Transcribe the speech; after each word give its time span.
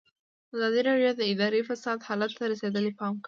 ازادي 0.53 0.81
راډیو 0.89 1.11
د 1.15 1.21
اداري 1.31 1.61
فساد 1.69 1.99
حالت 2.07 2.31
ته 2.37 2.43
رسېدلي 2.53 2.91
پام 2.99 3.13
کړی. 3.15 3.19